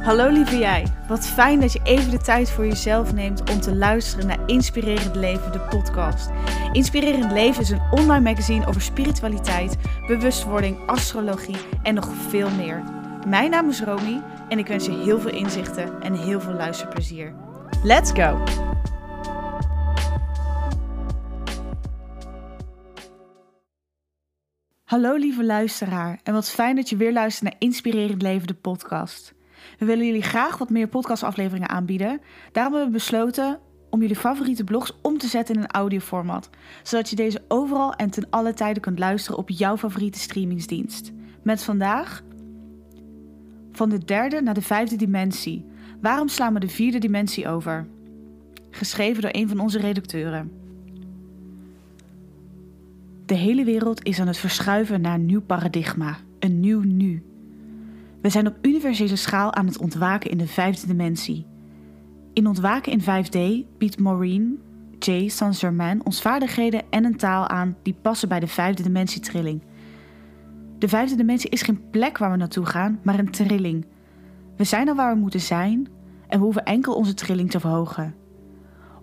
Hallo 0.00 0.28
lieve 0.28 0.58
jij, 0.58 0.86
wat 1.08 1.26
fijn 1.26 1.60
dat 1.60 1.72
je 1.72 1.80
even 1.82 2.10
de 2.10 2.18
tijd 2.18 2.50
voor 2.50 2.66
jezelf 2.66 3.12
neemt 3.12 3.50
om 3.50 3.60
te 3.60 3.74
luisteren 3.74 4.26
naar 4.26 4.38
Inspirerend 4.46 5.14
Leven, 5.14 5.52
de 5.52 5.60
podcast. 5.60 6.30
Inspirerend 6.72 7.32
Leven 7.32 7.62
is 7.62 7.70
een 7.70 7.90
online 7.90 8.30
magazine 8.30 8.66
over 8.66 8.80
spiritualiteit, 8.80 9.76
bewustwording, 10.06 10.86
astrologie 10.86 11.56
en 11.82 11.94
nog 11.94 12.14
veel 12.28 12.50
meer. 12.50 12.82
Mijn 13.26 13.50
naam 13.50 13.68
is 13.68 13.80
Romy 13.80 14.22
en 14.48 14.58
ik 14.58 14.66
wens 14.66 14.84
je 14.84 14.92
heel 14.92 15.20
veel 15.20 15.32
inzichten 15.32 16.00
en 16.02 16.14
heel 16.14 16.40
veel 16.40 16.54
luisterplezier. 16.54 17.34
Let's 17.82 18.10
go! 18.10 18.44
Hallo 24.84 25.14
lieve 25.14 25.44
luisteraar 25.44 26.20
en 26.22 26.32
wat 26.32 26.50
fijn 26.50 26.76
dat 26.76 26.88
je 26.88 26.96
weer 26.96 27.12
luistert 27.12 27.50
naar 27.50 27.60
Inspirerend 27.60 28.22
Leven, 28.22 28.46
de 28.46 28.54
podcast. 28.54 29.38
We 29.78 29.84
willen 29.84 30.06
jullie 30.06 30.22
graag 30.22 30.58
wat 30.58 30.70
meer 30.70 30.88
podcastafleveringen 30.88 31.68
aanbieden. 31.68 32.20
Daarom 32.52 32.72
hebben 32.72 32.92
we 32.92 32.98
besloten 32.98 33.58
om 33.90 34.00
jullie 34.00 34.16
favoriete 34.16 34.64
blogs 34.64 34.92
om 35.02 35.18
te 35.18 35.26
zetten 35.26 35.54
in 35.54 35.60
een 35.60 35.70
audioformat, 35.70 36.50
zodat 36.82 37.10
je 37.10 37.16
deze 37.16 37.42
overal 37.48 37.94
en 37.94 38.10
ten 38.10 38.26
alle 38.30 38.54
tijden 38.54 38.82
kunt 38.82 38.98
luisteren 38.98 39.38
op 39.38 39.50
jouw 39.50 39.76
favoriete 39.76 40.18
streamingsdienst. 40.18 41.12
Met 41.42 41.62
vandaag 41.62 42.22
van 43.72 43.88
de 43.88 44.04
derde 44.04 44.40
naar 44.42 44.54
de 44.54 44.62
vijfde 44.62 44.96
dimensie. 44.96 45.64
Waarom 46.00 46.28
slaan 46.28 46.54
we 46.54 46.60
de 46.60 46.68
vierde 46.68 46.98
dimensie 46.98 47.48
over? 47.48 47.86
Geschreven 48.70 49.22
door 49.22 49.30
een 49.34 49.48
van 49.48 49.60
onze 49.60 49.78
redacteuren. 49.78 50.52
De 53.26 53.34
hele 53.34 53.64
wereld 53.64 54.04
is 54.04 54.20
aan 54.20 54.26
het 54.26 54.36
verschuiven 54.36 55.00
naar 55.00 55.14
een 55.14 55.26
nieuw 55.26 55.42
paradigma, 55.42 56.18
een 56.38 56.60
nieuw 56.60 56.80
nu. 56.80 57.22
We 58.22 58.28
zijn 58.28 58.46
op 58.46 58.56
universele 58.62 59.16
schaal 59.16 59.54
aan 59.54 59.66
het 59.66 59.78
ontwaken 59.78 60.30
in 60.30 60.38
de 60.38 60.46
vijfde 60.46 60.86
dimensie. 60.86 61.46
In 62.32 62.46
Ontwaken 62.46 62.92
in 62.92 63.00
5D 63.00 63.68
biedt 63.78 63.98
Maureen 63.98 64.60
J. 64.98 65.28
Saint-Germain 65.28 66.04
ons 66.04 66.20
vaardigheden 66.20 66.82
en 66.90 67.04
een 67.04 67.16
taal 67.16 67.48
aan 67.48 67.76
die 67.82 67.96
passen 68.02 68.28
bij 68.28 68.40
de 68.40 68.46
vijfde 68.46 68.82
dimensietrilling. 68.82 69.62
De 70.78 70.88
vijfde 70.88 71.16
dimensie 71.16 71.50
is 71.50 71.62
geen 71.62 71.90
plek 71.90 72.18
waar 72.18 72.30
we 72.30 72.36
naartoe 72.36 72.66
gaan, 72.66 73.00
maar 73.02 73.18
een 73.18 73.30
trilling. 73.30 73.86
We 74.56 74.64
zijn 74.64 74.88
al 74.88 74.94
waar 74.94 75.14
we 75.14 75.20
moeten 75.20 75.40
zijn 75.40 75.88
en 76.28 76.38
we 76.38 76.44
hoeven 76.44 76.64
enkel 76.64 76.94
onze 76.94 77.14
trilling 77.14 77.50
te 77.50 77.60
verhogen. 77.60 78.14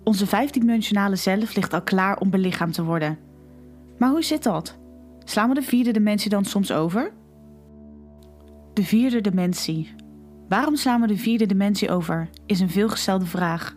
Onze 0.03 0.27
vijfdimensionale 0.27 1.15
zelf 1.15 1.55
ligt 1.55 1.73
al 1.73 1.81
klaar 1.81 2.19
om 2.19 2.29
belichaamd 2.29 2.73
te 2.73 2.83
worden. 2.83 3.17
Maar 3.97 4.09
hoe 4.09 4.23
zit 4.23 4.43
dat? 4.43 4.77
Slaan 5.23 5.49
we 5.49 5.55
de 5.55 5.61
vierde 5.61 5.91
dimensie 5.91 6.29
dan 6.29 6.45
soms 6.45 6.71
over? 6.71 7.11
De 8.77 8.83
vierde 8.83 9.21
dimensie. 9.21 9.93
Waarom 10.49 10.75
slaan 10.75 11.01
we 11.01 11.07
de 11.07 11.17
vierde 11.17 11.45
dimensie 11.45 11.89
over? 11.89 12.29
Is 12.45 12.59
een 12.59 12.69
veelgestelde 12.69 13.25
vraag. 13.25 13.75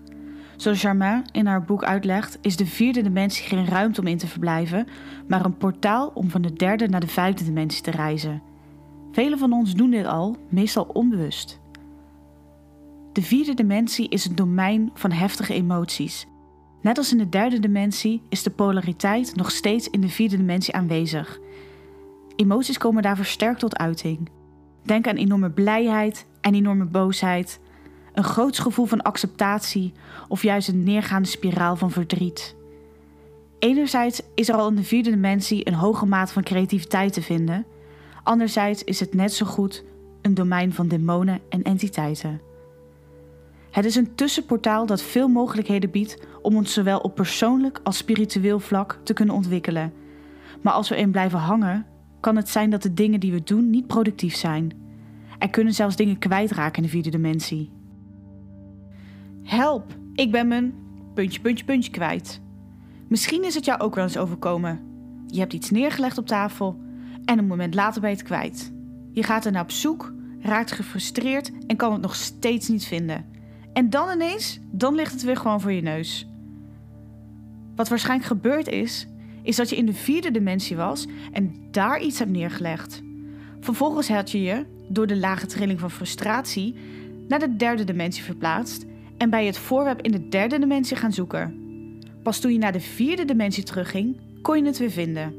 Zoals 0.56 0.80
Germain 0.80 1.24
in 1.32 1.46
haar 1.46 1.64
boek 1.64 1.84
uitlegt, 1.84 2.38
is 2.40 2.56
de 2.56 2.66
vierde 2.66 3.02
dimensie 3.02 3.44
geen 3.44 3.66
ruimte 3.66 4.00
om 4.00 4.06
in 4.06 4.18
te 4.18 4.26
verblijven, 4.26 4.86
maar 5.28 5.44
een 5.44 5.56
portaal 5.56 6.10
om 6.14 6.30
van 6.30 6.42
de 6.42 6.52
derde 6.52 6.88
naar 6.88 7.00
de 7.00 7.06
vijfde 7.06 7.44
dimensie 7.44 7.82
te 7.82 7.90
reizen. 7.90 8.42
Velen 9.12 9.38
van 9.38 9.52
ons 9.52 9.74
doen 9.74 9.90
dit 9.90 10.06
al, 10.06 10.36
meestal 10.48 10.84
onbewust. 10.84 11.60
De 13.12 13.22
vierde 13.22 13.54
dimensie 13.54 14.08
is 14.08 14.24
een 14.24 14.36
domein 14.36 14.90
van 14.94 15.12
heftige 15.12 15.54
emoties. 15.54 16.26
Net 16.82 16.98
als 16.98 17.12
in 17.12 17.18
de 17.18 17.28
derde 17.28 17.58
dimensie 17.58 18.22
is 18.28 18.42
de 18.42 18.50
polariteit 18.50 19.36
nog 19.36 19.50
steeds 19.50 19.88
in 19.88 20.00
de 20.00 20.08
vierde 20.08 20.36
dimensie 20.36 20.74
aanwezig. 20.74 21.38
Emoties 22.36 22.78
komen 22.78 23.02
daar 23.02 23.16
versterkt 23.16 23.60
tot 23.60 23.78
uiting. 23.78 24.38
Denk 24.82 25.06
aan 25.06 25.16
enorme 25.16 25.50
blijheid 25.50 26.26
en 26.40 26.54
enorme 26.54 26.84
boosheid, 26.84 27.60
een 28.12 28.24
groots 28.24 28.58
gevoel 28.58 28.86
van 28.86 29.02
acceptatie 29.02 29.92
of 30.28 30.42
juist 30.42 30.68
een 30.68 30.82
neergaande 30.82 31.28
spiraal 31.28 31.76
van 31.76 31.90
verdriet. 31.90 32.56
Enerzijds 33.58 34.22
is 34.34 34.48
er 34.48 34.54
al 34.54 34.68
in 34.68 34.74
de 34.74 34.84
vierde 34.84 35.10
dimensie 35.10 35.68
een 35.68 35.74
hoge 35.74 36.06
mate 36.06 36.32
van 36.32 36.42
creativiteit 36.42 37.12
te 37.12 37.22
vinden, 37.22 37.66
anderzijds 38.22 38.84
is 38.84 39.00
het 39.00 39.14
net 39.14 39.32
zo 39.32 39.46
goed 39.46 39.84
een 40.22 40.34
domein 40.34 40.72
van 40.72 40.88
demonen 40.88 41.40
en 41.48 41.62
entiteiten. 41.62 42.40
Het 43.70 43.84
is 43.84 43.96
een 43.96 44.14
tussenportaal 44.14 44.86
dat 44.86 45.02
veel 45.02 45.28
mogelijkheden 45.28 45.90
biedt 45.90 46.18
om 46.42 46.56
ons 46.56 46.72
zowel 46.72 46.98
op 46.98 47.14
persoonlijk 47.14 47.80
als 47.82 47.96
spiritueel 47.96 48.60
vlak 48.60 48.98
te 49.02 49.12
kunnen 49.12 49.34
ontwikkelen. 49.34 49.92
Maar 50.60 50.72
als 50.72 50.88
we 50.88 50.94
erin 50.94 51.10
blijven 51.10 51.38
hangen, 51.38 51.86
kan 52.20 52.36
het 52.36 52.48
zijn 52.48 52.70
dat 52.70 52.82
de 52.82 52.94
dingen 52.94 53.20
die 53.20 53.32
we 53.32 53.42
doen 53.42 53.70
niet 53.70 53.86
productief 53.86 54.34
zijn. 54.34 54.72
Er 55.38 55.50
kunnen 55.50 55.74
zelfs 55.74 55.96
dingen 55.96 56.18
kwijtraken 56.18 56.76
in 56.76 56.82
de 56.82 56.88
vierde 56.88 57.10
dimensie. 57.10 57.70
Help, 59.42 59.94
ik 60.14 60.30
ben 60.30 60.48
mijn 60.48 60.74
puntje, 61.14 61.40
puntje, 61.40 61.64
puntje 61.64 61.90
kwijt. 61.90 62.40
Misschien 63.08 63.44
is 63.44 63.54
het 63.54 63.64
jou 63.64 63.80
ook 63.80 63.94
wel 63.94 64.04
eens 64.04 64.16
overkomen. 64.16 64.80
Je 65.26 65.40
hebt 65.40 65.52
iets 65.52 65.70
neergelegd 65.70 66.18
op 66.18 66.26
tafel 66.26 66.80
en 67.24 67.38
een 67.38 67.46
moment 67.46 67.74
later 67.74 68.00
ben 68.00 68.10
je 68.10 68.16
het 68.16 68.24
kwijt. 68.24 68.72
Je 69.12 69.22
gaat 69.22 69.44
er 69.44 69.52
naar 69.52 69.62
op 69.62 69.70
zoek, 69.70 70.12
raakt 70.40 70.72
gefrustreerd 70.72 71.50
en 71.66 71.76
kan 71.76 71.92
het 71.92 72.00
nog 72.00 72.14
steeds 72.14 72.68
niet 72.68 72.84
vinden. 72.84 73.24
En 73.72 73.90
dan 73.90 74.10
ineens, 74.10 74.60
dan 74.70 74.94
ligt 74.94 75.12
het 75.12 75.22
weer 75.22 75.36
gewoon 75.36 75.60
voor 75.60 75.72
je 75.72 75.82
neus. 75.82 76.28
Wat 77.74 77.88
waarschijnlijk 77.88 78.28
gebeurd 78.28 78.68
is, 78.68 79.06
is 79.42 79.56
dat 79.56 79.70
je 79.70 79.76
in 79.76 79.86
de 79.86 79.92
vierde 79.92 80.30
dimensie 80.30 80.76
was 80.76 81.06
en 81.32 81.54
daar 81.70 82.00
iets 82.00 82.18
hebt 82.18 82.30
neergelegd. 82.30 83.02
Vervolgens 83.60 84.08
had 84.08 84.30
je 84.30 84.42
je, 84.42 84.64
door 84.88 85.06
de 85.06 85.16
lage 85.16 85.46
trilling 85.46 85.80
van 85.80 85.90
frustratie, 85.90 86.74
naar 87.28 87.38
de 87.38 87.56
derde 87.56 87.84
dimensie 87.84 88.22
verplaatst 88.22 88.86
en 89.16 89.30
bij 89.30 89.46
het 89.46 89.58
voorwerp 89.58 90.02
in 90.02 90.12
de 90.12 90.28
derde 90.28 90.58
dimensie 90.58 90.96
gaan 90.96 91.12
zoeken. 91.12 91.54
Pas 92.22 92.38
toen 92.38 92.52
je 92.52 92.58
naar 92.58 92.72
de 92.72 92.80
vierde 92.80 93.24
dimensie 93.24 93.64
terugging, 93.64 94.20
kon 94.42 94.58
je 94.58 94.64
het 94.64 94.78
weer 94.78 94.90
vinden. 94.90 95.34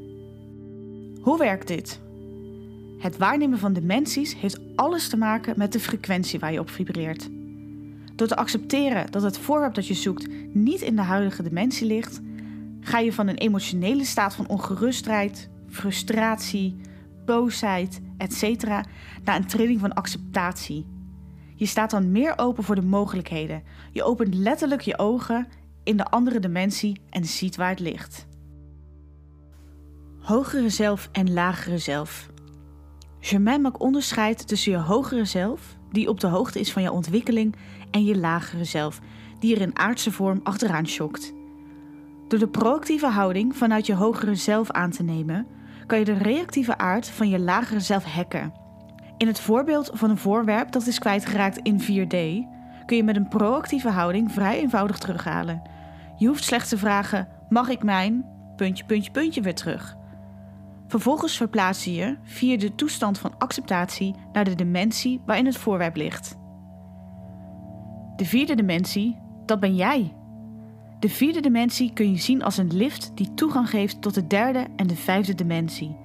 Hoe 1.22 1.38
werkt 1.38 1.68
dit? 1.68 2.00
Het 2.98 3.18
waarnemen 3.18 3.60
van 3.60 3.74
dimensies 3.74 4.36
heeft 4.36 4.60
alles 4.76 5.08
te 5.08 5.18
maken 5.18 5.54
met 5.58 5.74
de 5.74 5.80
frequentie 5.80 6.40
waar 6.40 6.52
je 6.52 6.60
op 6.60 6.70
vibreert. 6.70 7.30
Door 8.16 8.28
te 8.28 8.36
accepteren 8.36 9.12
dat 9.12 9.22
het 9.22 9.38
voorwerp 9.38 9.74
dat 9.74 9.88
je 9.88 9.94
zoekt 9.94 10.28
niet 10.54 10.82
in 10.82 10.96
de 10.96 11.02
huidige 11.02 11.44
dimensie 11.44 11.88
ligt, 11.88 12.22
ga 12.82 13.00
je 13.00 13.14
van 13.14 13.28
een 13.28 13.38
emotionele 13.38 14.06
staat 14.06 14.36
van 14.36 14.48
ongerustheid, 14.48 15.50
frustratie, 15.70 16.76
boosheid, 17.26 18.02
etc. 18.18 18.64
naar 19.24 19.36
een 19.36 19.48
trilling 19.48 19.80
van 19.80 19.94
acceptatie. 19.94 20.86
Je 21.56 21.66
staat 21.66 21.92
dan 21.92 22.12
meer 22.12 22.34
open 22.38 22.64
voor 22.64 22.76
de 22.76 22.82
mogelijkheden. 22.82 23.64
Je 23.92 24.04
opent 24.04 24.34
letterlijk 24.34 24.82
je 24.82 24.98
ogen 24.98 25.48
in 25.84 25.98
de 25.98 26.06
andere 26.06 26.40
dimensie 26.40 27.02
en 27.10 27.26
ziet 27.26 27.56
waar 27.56 27.70
het 27.70 27.80
ligt. 27.80 28.28
Hogere 30.20 30.70
zelf 30.70 31.10
en 31.12 31.34
lagere 31.34 31.78
zelf. 31.78 32.30
Germain 33.20 33.62
maakt 33.62 33.78
onderscheid 33.78 34.48
tussen 34.48 34.72
je 34.72 34.78
hogere 34.78 35.26
zelf, 35.26 35.78
die 35.92 36.10
op 36.10 36.20
de 36.20 36.28
hoogte 36.28 36.60
is 36.60 36.72
van 36.72 36.82
je 36.82 36.92
ontwikkeling, 36.92 37.56
en 37.92 38.06
je 38.06 38.18
lagere 38.18 38.64
zelf, 38.64 39.00
die 39.40 39.56
er 39.56 39.62
in 39.62 39.78
aardse 39.78 40.12
vorm 40.12 40.40
achteraan 40.44 40.86
schokt. 40.86 41.34
Door 42.32 42.40
de 42.40 42.48
proactieve 42.48 43.08
houding 43.08 43.56
vanuit 43.56 43.86
je 43.86 43.96
hogere 43.96 44.36
zelf 44.36 44.72
aan 44.72 44.90
te 44.90 45.04
nemen, 45.04 45.48
kan 45.86 46.00
je 46.00 46.06
de 46.06 46.14
reactieve 46.14 46.78
aard 46.78 47.10
van 47.10 47.30
je 47.30 47.40
lagere 47.40 47.80
zelf 47.80 48.04
hacken. 48.04 48.54
In 49.18 49.28
het 49.28 49.40
voorbeeld 49.40 49.90
van 49.94 50.10
een 50.10 50.18
voorwerp 50.18 50.72
dat 50.72 50.88
is 50.88 51.00
kwijtgeraakt 51.00 51.58
in 51.58 51.82
4D, 51.82 52.16
kun 52.86 52.98
je 52.98 53.04
met 53.04 53.16
een 53.16 53.28
proactieve 53.28 53.90
houding 53.90 54.32
vrij 54.32 54.60
eenvoudig 54.60 54.98
terughalen. 54.98 55.62
Je 56.18 56.28
hoeft 56.28 56.44
slechts 56.44 56.70
te 56.70 56.78
vragen: 56.78 57.28
mag 57.50 57.70
ik 57.70 57.84
mijn 57.84 58.26
puntje, 58.56 58.86
puntje, 58.86 59.12
puntje 59.12 59.42
weer 59.42 59.56
terug? 59.56 59.98
Vervolgens 60.88 61.38
verplaats 61.38 61.84
je 61.84 61.94
je 61.94 62.18
via 62.24 62.58
de 62.58 62.76
toestand 62.76 63.20
van 63.20 63.38
acceptatie 63.38 64.16
naar 64.34 64.44
de 64.44 64.56
dimensie 64.56 65.22
waarin 65.26 65.46
het 65.46 65.58
voorwerp 65.58 65.96
ligt. 65.96 66.38
De 68.16 68.26
vierde 68.26 68.56
dimensie, 68.56 69.18
dat 69.46 69.60
ben 69.60 69.76
jij. 69.76 70.16
De 71.02 71.10
vierde 71.10 71.40
dimensie 71.40 71.94
kun 71.94 72.12
je 72.12 72.18
zien 72.18 72.44
als 72.44 72.58
een 72.58 72.76
lift 72.76 73.12
die 73.16 73.34
toegang 73.34 73.70
geeft 73.70 74.02
tot 74.02 74.14
de 74.14 74.28
derde 74.28 74.66
en 74.76 74.88
de 74.88 74.96
vijfde 74.96 75.36
dimensie. 75.36 75.96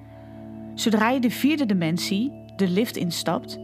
Zodra 0.75 1.09
je 1.09 1.19
de 1.19 1.29
vierde 1.29 1.65
dimensie, 1.65 2.31
de 2.55 2.67
lift, 2.67 2.95
instapt, 2.95 3.59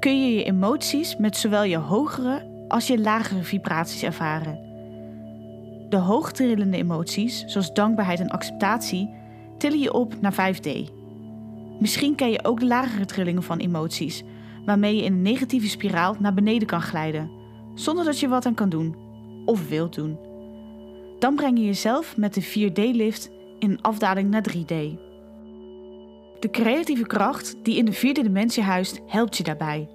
kun 0.00 0.24
je 0.24 0.34
je 0.34 0.44
emoties 0.44 1.16
met 1.16 1.36
zowel 1.36 1.62
je 1.62 1.76
hogere 1.76 2.64
als 2.68 2.86
je 2.86 3.00
lagere 3.00 3.42
vibraties 3.42 4.02
ervaren. 4.02 4.58
De 5.88 5.96
hoogtrillende 5.96 6.76
emoties, 6.76 7.44
zoals 7.46 7.72
dankbaarheid 7.72 8.20
en 8.20 8.30
acceptatie, 8.30 9.10
tillen 9.58 9.78
je 9.78 9.92
op 9.92 10.20
naar 10.20 10.54
5D. 10.54 10.90
Misschien 11.80 12.14
ken 12.14 12.30
je 12.30 12.44
ook 12.44 12.60
de 12.60 12.66
lagere 12.66 13.04
trillingen 13.04 13.42
van 13.42 13.58
emoties, 13.58 14.24
waarmee 14.64 14.96
je 14.96 15.02
in 15.02 15.12
een 15.12 15.22
negatieve 15.22 15.68
spiraal 15.68 16.16
naar 16.18 16.34
beneden 16.34 16.68
kan 16.68 16.82
glijden, 16.82 17.30
zonder 17.74 18.04
dat 18.04 18.20
je 18.20 18.28
wat 18.28 18.46
aan 18.46 18.54
kan 18.54 18.68
doen 18.68 18.96
of 19.44 19.68
wilt 19.68 19.94
doen. 19.94 20.27
Dan 21.18 21.34
breng 21.34 21.58
je 21.58 21.64
jezelf 21.64 22.16
met 22.16 22.34
de 22.34 22.44
4D-lift 22.44 23.30
in 23.58 23.70
een 23.70 23.82
afdaling 23.82 24.30
naar 24.30 24.44
3D. 24.50 25.06
De 26.40 26.50
creatieve 26.50 27.06
kracht 27.06 27.56
die 27.62 27.76
in 27.76 27.84
de 27.84 27.92
vierde 27.92 28.22
dimensie 28.22 28.62
huist, 28.62 29.00
helpt 29.06 29.36
je 29.36 29.42
daarbij. 29.42 29.88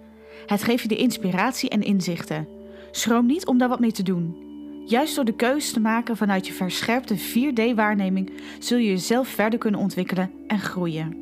Het 0.46 0.64
geeft 0.64 0.82
je 0.82 0.88
de 0.88 0.96
inspiratie 0.96 1.70
en 1.70 1.82
inzichten. 1.82 2.48
Schroom 2.92 3.26
niet 3.26 3.46
om 3.46 3.58
daar 3.58 3.70
wat 3.70 3.80
mee 3.80 3.92
te 3.92 4.04
doen. 4.04 4.36
Juist 4.86 5.16
door 5.16 5.26
de 5.26 5.36
keuze 5.36 5.74
te 5.74 5.80
maken 5.80 6.18
vanuit 6.18 6.48
je 6.48 6.54
verscherpte 6.54 7.20
4D-waarneming 7.20 8.32
zul 8.60 8.78
je 8.78 8.90
jezelf 8.90 9.28
verder 9.28 9.60
kunnen 9.60 9.80
ontwikkelen 9.80 10.32
en 10.48 10.60
groeien. 10.60 11.22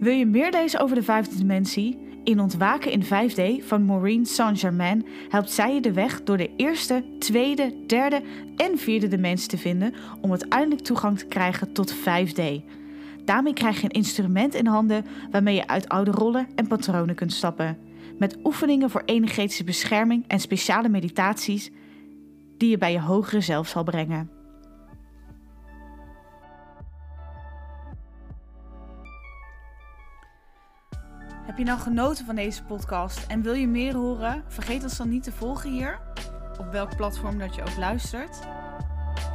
Wil 0.00 0.12
je 0.12 0.26
meer 0.26 0.50
lezen 0.50 0.80
over 0.80 0.96
de 0.96 1.02
vijfde 1.02 1.36
dimensie? 1.36 1.98
In 2.24 2.40
Ontwaken 2.40 2.90
in 2.90 3.04
5D 3.04 3.66
van 3.66 3.84
Maureen 3.84 4.26
Saint-Germain 4.26 5.06
helpt 5.28 5.50
zij 5.50 5.74
je 5.74 5.80
de 5.80 5.92
weg 5.92 6.22
door 6.22 6.36
de 6.36 6.50
eerste, 6.56 7.04
tweede, 7.18 7.74
derde 7.86 8.22
en 8.56 8.78
vierde 8.78 9.08
dimensie 9.08 9.48
te 9.48 9.58
vinden 9.58 9.94
om 10.20 10.30
uiteindelijk 10.30 10.80
toegang 10.80 11.18
te 11.18 11.26
krijgen 11.26 11.72
tot 11.72 11.94
5D. 11.94 12.42
Daarmee 13.24 13.52
krijg 13.52 13.76
je 13.76 13.84
een 13.84 13.90
instrument 13.90 14.54
in 14.54 14.66
handen 14.66 15.06
waarmee 15.30 15.54
je 15.54 15.66
uit 15.66 15.88
oude 15.88 16.10
rollen 16.10 16.48
en 16.54 16.66
patronen 16.66 17.14
kunt 17.14 17.32
stappen. 17.32 17.78
Met 18.18 18.36
oefeningen 18.44 18.90
voor 18.90 19.02
energetische 19.04 19.64
bescherming 19.64 20.24
en 20.26 20.40
speciale 20.40 20.88
meditaties 20.88 21.70
die 22.56 22.70
je 22.70 22.78
bij 22.78 22.92
je 22.92 23.00
hogere 23.00 23.40
zelf 23.40 23.68
zal 23.68 23.84
brengen. 23.84 24.41
Heb 31.52 31.60
je 31.60 31.66
nou 31.66 31.80
genoten 31.80 32.26
van 32.26 32.34
deze 32.34 32.62
podcast 32.62 33.26
en 33.26 33.42
wil 33.42 33.52
je 33.52 33.68
meer 33.68 33.94
horen? 33.94 34.44
Vergeet 34.48 34.82
ons 34.82 34.96
dan 34.96 35.08
niet 35.08 35.22
te 35.22 35.32
volgen 35.32 35.70
hier, 35.70 35.98
op 36.58 36.72
welk 36.72 36.96
platform 36.96 37.38
dat 37.38 37.54
je 37.54 37.60
ook 37.60 37.76
luistert. 37.76 38.38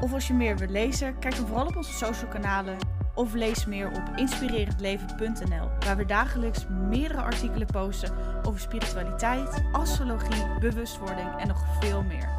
Of 0.01 0.13
als 0.13 0.27
je 0.27 0.33
meer 0.33 0.57
wilt 0.57 0.69
lezen, 0.69 1.19
kijk 1.19 1.35
dan 1.35 1.47
vooral 1.47 1.67
op 1.67 1.75
onze 1.75 1.93
social 1.93 2.29
kanalen 2.29 2.77
of 3.15 3.33
lees 3.33 3.65
meer 3.65 3.87
op 3.87 4.11
inspirerendleven.nl, 4.15 5.69
waar 5.79 5.97
we 5.97 6.05
dagelijks 6.05 6.67
meerdere 6.67 7.21
artikelen 7.21 7.67
posten 7.67 8.13
over 8.43 8.59
spiritualiteit, 8.59 9.63
astrologie, 9.71 10.59
bewustwording 10.59 11.35
en 11.37 11.47
nog 11.47 11.65
veel 11.79 12.03
meer. 12.03 12.29